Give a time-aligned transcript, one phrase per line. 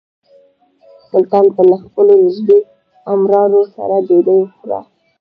[1.11, 2.59] سلطان به له خپلو نژدې
[3.13, 4.79] امراوو سره ډوډۍ خوړه.